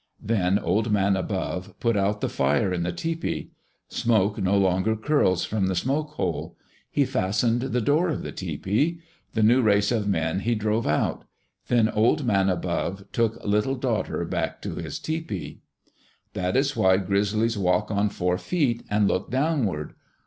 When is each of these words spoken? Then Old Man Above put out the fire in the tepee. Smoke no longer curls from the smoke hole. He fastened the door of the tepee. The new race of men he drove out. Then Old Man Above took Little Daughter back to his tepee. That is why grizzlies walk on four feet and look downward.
Then 0.23 0.57
Old 0.57 0.91
Man 0.91 1.15
Above 1.15 1.79
put 1.79 1.95
out 1.95 2.21
the 2.21 2.27
fire 2.27 2.73
in 2.73 2.81
the 2.81 2.91
tepee. 2.91 3.51
Smoke 3.87 4.39
no 4.41 4.57
longer 4.57 4.95
curls 4.95 5.45
from 5.45 5.67
the 5.67 5.75
smoke 5.75 6.13
hole. 6.13 6.57
He 6.89 7.05
fastened 7.05 7.61
the 7.61 7.81
door 7.81 8.09
of 8.09 8.23
the 8.23 8.31
tepee. 8.31 8.97
The 9.33 9.43
new 9.43 9.61
race 9.61 9.91
of 9.91 10.07
men 10.07 10.39
he 10.39 10.55
drove 10.55 10.87
out. 10.87 11.25
Then 11.67 11.87
Old 11.87 12.25
Man 12.25 12.49
Above 12.49 13.11
took 13.11 13.45
Little 13.45 13.75
Daughter 13.75 14.25
back 14.25 14.59
to 14.63 14.73
his 14.73 14.97
tepee. 14.97 15.61
That 16.33 16.57
is 16.57 16.75
why 16.75 16.97
grizzlies 16.97 17.55
walk 17.55 17.91
on 17.91 18.09
four 18.09 18.39
feet 18.39 18.81
and 18.89 19.07
look 19.07 19.29
downward. 19.29 19.93